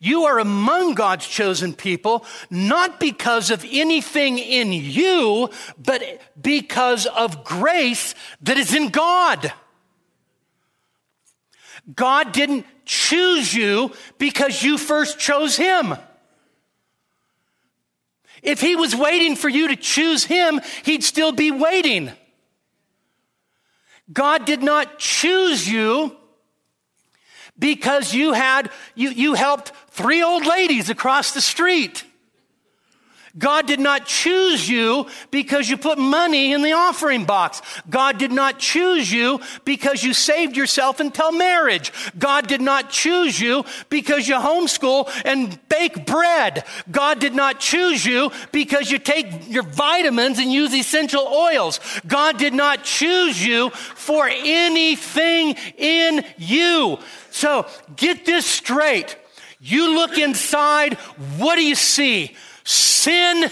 [0.00, 6.02] you are among God's chosen people, not because of anything in you, but
[6.40, 9.52] because of grace that is in God.
[11.94, 15.96] God didn't choose you because you first chose Him.
[18.42, 22.12] If He was waiting for you to choose Him, He'd still be waiting.
[24.12, 26.16] God did not choose you
[27.58, 32.04] because you had, you, you helped three old ladies across the street.
[33.36, 37.60] God did not choose you because you put money in the offering box.
[37.90, 41.92] God did not choose you because you saved yourself until marriage.
[42.18, 46.64] God did not choose you because you homeschool and bake bread.
[46.90, 51.80] God did not choose you because you take your vitamins and use essential oils.
[52.06, 56.98] God did not choose you for anything in you.
[57.30, 57.66] So
[57.96, 59.16] get this straight.
[59.60, 60.94] You look inside,
[61.36, 62.36] what do you see?
[62.68, 63.50] Sin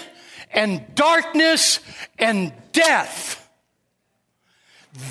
[0.52, 1.80] and darkness
[2.18, 3.42] and death.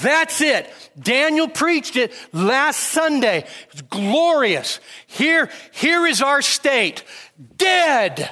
[0.02, 0.72] That's it.
[1.00, 3.46] Daniel preached it last Sunday.
[3.72, 4.80] It's glorious.
[5.08, 7.04] Here, here is our state.
[7.58, 8.32] Dead.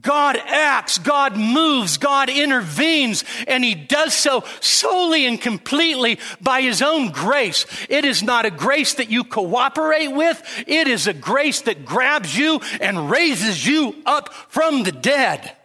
[0.00, 6.82] God acts, God moves, God intervenes, and He does so solely and completely by His
[6.82, 7.66] own grace.
[7.88, 12.36] It is not a grace that you cooperate with, it is a grace that grabs
[12.36, 15.57] you and raises you up from the dead.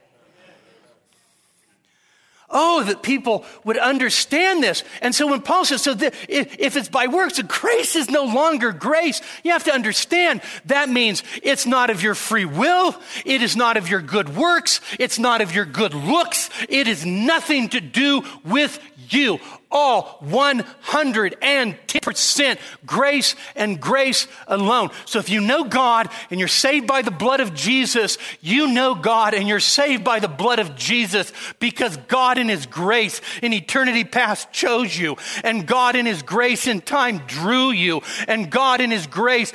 [2.53, 4.83] Oh, that people would understand this.
[5.01, 8.25] And so when Paul says, so the, if, if it's by works, grace is no
[8.25, 12.95] longer grace, you have to understand that means it's not of your free will.
[13.25, 14.79] It is not of your good works.
[14.99, 16.49] It's not of your good looks.
[16.69, 18.79] It is nothing to do with
[19.09, 19.39] you
[19.73, 24.91] all 110% grace and grace alone.
[25.05, 28.95] So if you know God and you're saved by the blood of Jesus, you know
[28.95, 33.51] God and you're saved by the blood of Jesus because God in His grace in
[33.51, 38.79] eternity past chose you and God in His grace in time drew you and God
[38.79, 39.51] in His grace,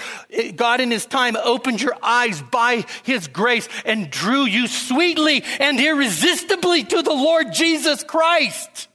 [0.57, 5.79] God in His time opened your eyes by His grace and drew you sweetly and
[5.79, 8.88] irresistibly to the Lord Jesus Christ.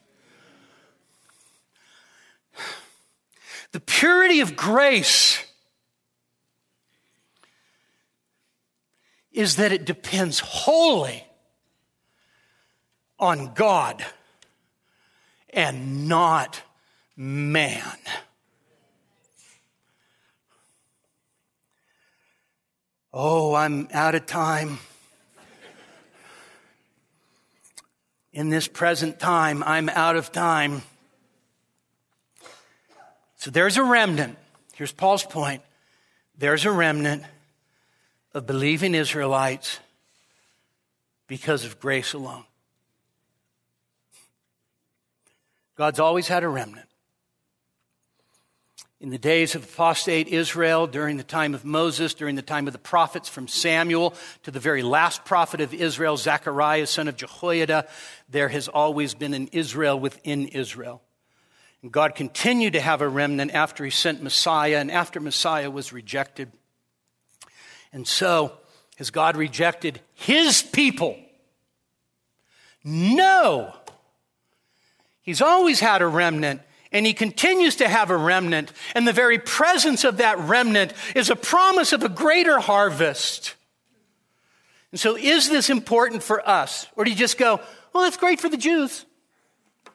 [3.74, 5.44] The purity of grace
[9.32, 11.24] is that it depends wholly
[13.18, 14.06] on God
[15.50, 16.62] and not
[17.16, 17.98] man.
[23.12, 24.78] Oh, I'm out of time.
[28.32, 30.84] In this present time, I'm out of time.
[33.44, 34.38] So there's a remnant.
[34.74, 35.64] Here's Paul's point.
[36.38, 37.24] There's a remnant
[38.34, 39.82] of believing Israelites
[41.28, 42.46] because of grace alone.
[45.76, 46.88] God's always had a remnant.
[49.02, 52.72] In the days of apostate Israel, during the time of Moses, during the time of
[52.72, 54.14] the prophets from Samuel
[54.44, 57.90] to the very last prophet of Israel, Zechariah, son of Jehoiada,
[58.30, 61.02] there has always been an Israel within Israel.
[61.92, 66.52] God continued to have a remnant after he sent Messiah and after Messiah was rejected.
[67.92, 68.54] And so,
[68.98, 71.18] has God rejected his people?
[72.84, 73.74] No.
[75.22, 76.62] He's always had a remnant,
[76.92, 78.74] and he continues to have a remnant.
[78.94, 83.56] And the very presence of that remnant is a promise of a greater harvest.
[84.92, 86.86] And so, is this important for us?
[86.96, 87.60] Or do you just go,
[87.94, 89.06] well, that's great for the Jews?
[89.86, 89.92] It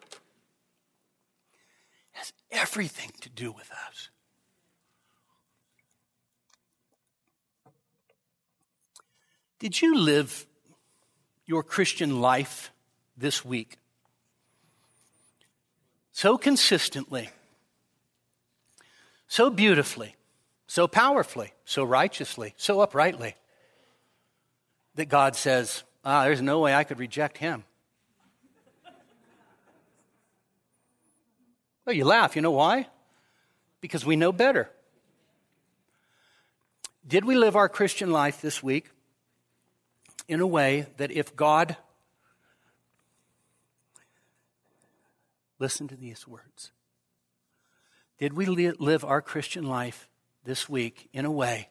[2.13, 4.09] has everything to do with us.
[9.59, 10.45] Did you live
[11.45, 12.71] your Christian life
[13.17, 13.77] this week
[16.11, 17.29] so consistently,
[19.27, 20.15] so beautifully,
[20.67, 23.35] so powerfully, so righteously, so uprightly
[24.95, 27.63] that God says, ah, there's no way I could reject him.
[31.89, 32.35] Well, you laugh.
[32.35, 32.85] You know why?
[33.81, 34.69] Because we know better.
[37.07, 38.91] Did we live our Christian life this week
[40.27, 41.77] in a way that if God,
[45.57, 46.69] listen to these words,
[48.19, 50.07] did we live our Christian life
[50.43, 51.69] this week in a way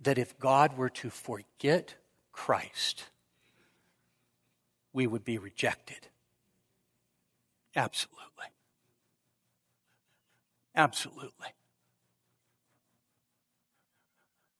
[0.00, 1.96] that if God were to forget
[2.30, 3.06] Christ,
[4.92, 6.06] we would be rejected.
[7.74, 8.20] Absolutely.
[10.80, 11.48] Absolutely.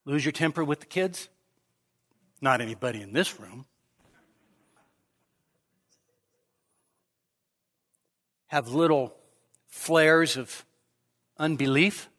[0.04, 1.30] Lose your temper with the kids?
[2.42, 3.64] Not anybody in this room.
[8.48, 9.16] Have little
[9.68, 10.66] flares of
[11.38, 12.10] unbelief?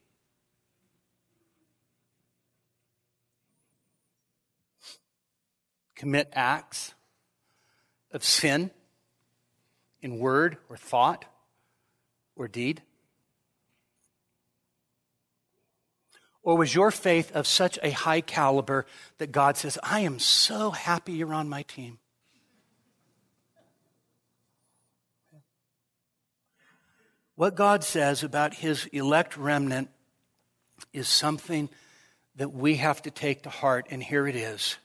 [5.94, 6.96] commit acts
[8.12, 8.72] of sin
[10.02, 11.26] in word or thought
[12.36, 12.82] or deed?
[16.44, 18.86] Or was your faith of such a high caliber
[19.20, 22.00] that God says, I am so happy you're on my team?
[27.36, 29.90] What God says about his elect remnant
[30.94, 31.70] is something
[32.36, 34.78] that we have to take to heart, and here it is.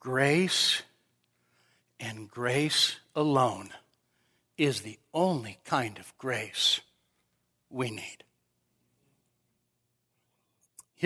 [0.00, 0.82] Grace
[1.98, 3.70] and grace alone
[4.56, 6.80] is the only kind of grace
[7.70, 8.25] we need.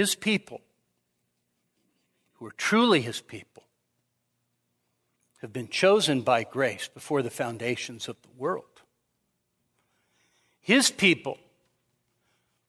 [0.00, 0.62] His people,
[2.36, 3.64] who are truly His people,
[5.42, 8.80] have been chosen by grace before the foundations of the world.
[10.62, 11.36] His people,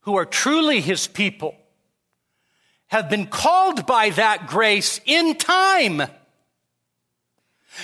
[0.01, 1.55] who are truly His people,
[2.87, 6.01] have been called by that grace in time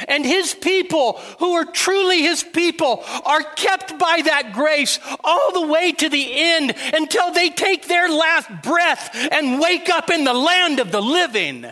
[0.08, 5.68] and his people, who are truly his people, are kept by that grace all the
[5.68, 10.34] way to the end until they take their last breath and wake up in the
[10.34, 11.72] land of the living.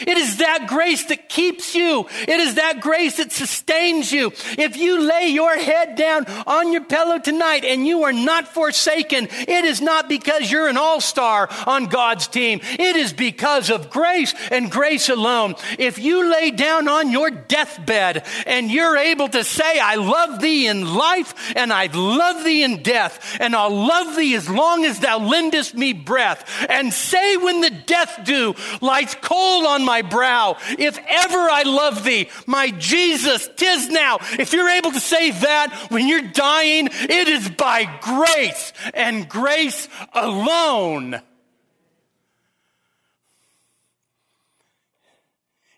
[0.00, 2.06] It is that grace that keeps you.
[2.22, 4.32] It is that grace that sustains you.
[4.56, 9.28] If you lay your head down on your pillow tonight and you are not forsaken,
[9.30, 12.60] it is not because you're an all-star on God's team.
[12.62, 15.56] It is because of grace and grace alone.
[15.78, 20.68] If you lay down on your deathbed and you're able to say, I love thee
[20.68, 25.00] in life and I love thee in death and I'll love thee as long as
[25.00, 30.56] thou lendest me breath and say when the death dew lies cold on my brow.
[30.78, 34.18] If ever I love thee, my Jesus, tis now.
[34.38, 39.88] If you're able to say that when you're dying, it is by grace and grace
[40.12, 41.20] alone.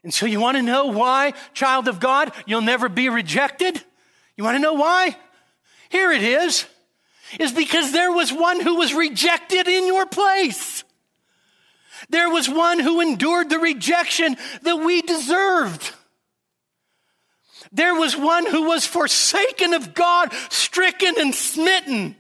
[0.05, 3.83] And so you want to know why, child of God, you'll never be rejected?
[4.37, 5.17] You want to know why?
[5.89, 6.67] Here it is.
[7.41, 10.85] Is because there was one who was rejected in your place.
[12.09, 15.93] There was one who endured the rejection that we deserved.
[17.73, 22.17] There was one who was forsaken of God, stricken and smitten.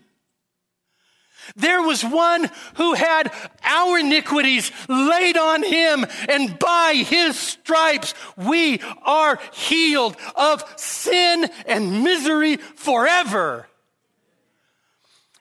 [1.57, 3.32] There was one who had
[3.62, 12.03] our iniquities laid on him, and by his stripes we are healed of sin and
[12.03, 13.68] misery forever.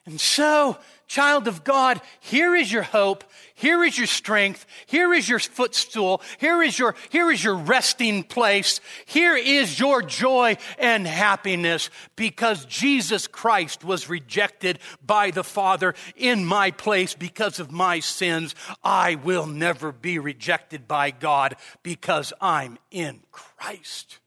[0.06, 3.24] And so, child of God, here is your hope.
[3.64, 4.66] Here is your strength.
[4.84, 6.20] Here is your footstool.
[6.38, 8.78] Here is your, here is your resting place.
[9.06, 16.44] Here is your joy and happiness because Jesus Christ was rejected by the Father in
[16.44, 18.54] my place because of my sins.
[18.82, 24.18] I will never be rejected by God because I'm in Christ.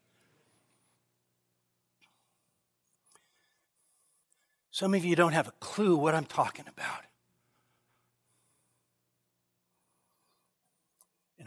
[4.72, 7.07] Some of you don't have a clue what I'm talking about.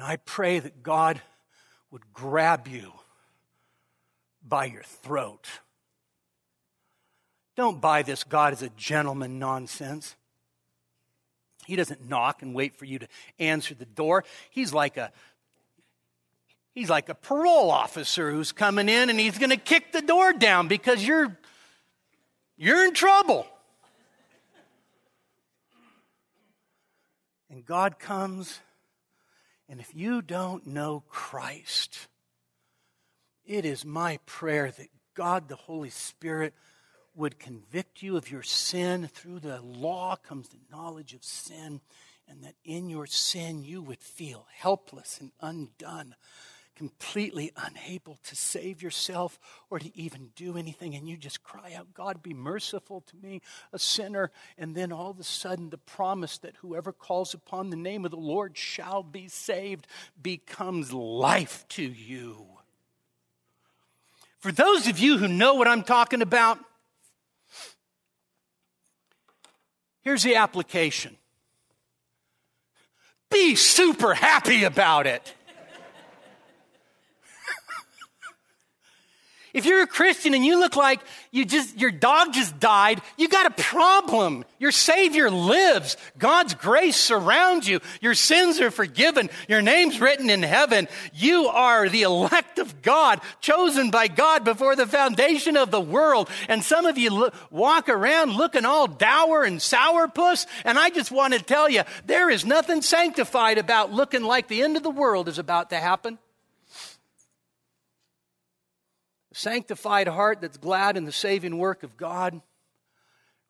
[0.02, 1.22] And I pray that God
[1.92, 2.92] would grab you
[4.42, 5.46] by your throat.
[7.56, 10.16] Don't buy this God is a gentleman nonsense.
[11.68, 14.24] He doesn't knock and wait for you to answer the door.
[14.50, 15.12] He's like a
[16.74, 20.34] he's like a parole officer who's coming in and he's going to kick the door
[20.34, 21.38] down because you're
[22.58, 23.46] you're in trouble.
[27.52, 28.60] And God comes
[29.72, 32.10] and if you don't know Christ,
[33.46, 36.54] it is my prayer that God the Holy Spirit
[37.16, 39.08] would convict you of your sin.
[39.08, 41.80] Through the law comes the knowledge of sin,
[42.28, 46.16] and that in your sin you would feel helpless and undone,
[46.82, 49.38] completely unable to save yourself
[49.70, 50.96] or to even do anything.
[50.96, 54.32] And you just cry out, God, be merciful to me, a sinner.
[54.58, 58.10] And then all of a sudden, the promise that whoever calls upon the name of
[58.10, 59.86] the Lord shall be saved
[60.20, 62.48] becomes life to you.
[64.40, 66.58] For those of you who know what I'm talking about,
[70.02, 71.16] here's the application
[73.30, 75.36] be super happy about it.
[79.54, 83.28] If you're a Christian and you look like you just, your dog just died, you
[83.28, 84.46] got a problem.
[84.60, 85.98] Your Savior lives.
[86.18, 87.80] God's grace surrounds you.
[88.00, 89.30] Your sins are forgiven.
[89.50, 90.88] Your name's written in heaven.
[91.14, 96.30] You are the elect of God, chosen by God before the foundation of the world.
[96.48, 100.46] And some of you look, walk around looking all dour and sourpuss.
[100.64, 104.62] And I just want to tell you, there is nothing sanctified about looking like the
[104.62, 106.20] end of the world is about to happen.
[109.34, 112.42] Sanctified heart that's glad in the saving work of God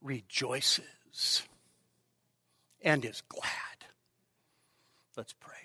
[0.02, 1.44] rejoices
[2.84, 3.46] and is glad.
[5.18, 5.56] Let's pray.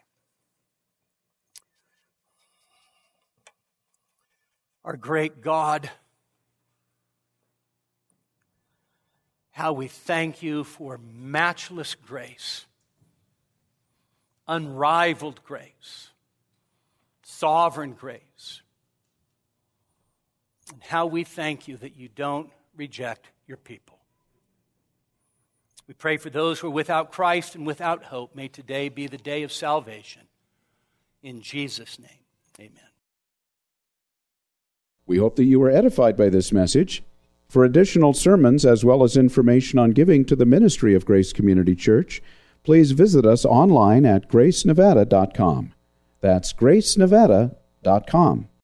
[4.85, 5.91] Our great God,
[9.51, 12.65] how we thank you for matchless grace,
[14.49, 16.11] unrivaled grace,
[17.23, 18.63] sovereign grace
[20.73, 23.99] and how we thank you that you don't reject your people.
[25.87, 28.35] We pray for those who are without Christ and without hope.
[28.35, 30.23] May today be the day of salvation.
[31.23, 32.25] In Jesus' name,
[32.59, 32.91] amen.
[35.07, 37.05] We hope that you were edified by this message.
[37.49, 41.77] For additional sermons as well as information on giving to the ministry of Grace Community
[41.77, 42.21] Church,
[42.65, 45.73] please visit us online at gracenevada.com.
[46.21, 48.49] That's gracenevada.com.